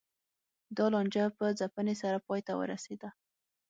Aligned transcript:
دا 0.77 0.85
لانجه 0.93 1.25
په 1.37 1.45
ځپنې 1.59 1.95
سره 2.01 2.17
پای 2.27 2.41
ته 2.47 2.53
ورسېده. 2.59 3.09